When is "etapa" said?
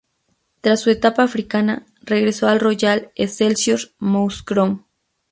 0.89-1.21